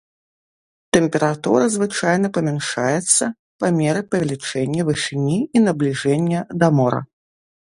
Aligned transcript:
Тэмпература 0.95 1.65
звычайна 1.75 2.27
памяншаецца 2.39 3.23
па 3.65 3.71
меры 3.79 4.01
павелічэння 4.15 4.81
вышыні 4.89 5.39
і 5.39 5.57
набліжэння 5.67 6.39
да 6.65 6.75
мора. 6.81 7.01